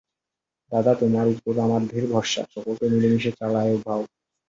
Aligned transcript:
দাদা, 0.71 0.91
তোমার 1.01 1.25
উপর 1.33 1.53
আমার 1.59 1.81
ঢের 1.87 2.05
ভরসা, 2.11 2.41
সকলকে 2.53 2.85
মিলেমিশে 2.93 3.31
চালাও 3.39 3.75
ভায়া। 3.77 4.05